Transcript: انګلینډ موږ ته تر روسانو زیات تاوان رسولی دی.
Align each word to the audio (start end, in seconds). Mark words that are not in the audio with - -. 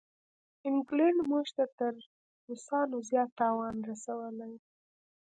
انګلینډ 0.67 1.19
موږ 1.31 1.47
ته 1.57 1.63
تر 1.77 1.93
روسانو 2.47 2.97
زیات 3.09 3.29
تاوان 3.39 3.75
رسولی 3.89 4.31
دی. 4.51 4.55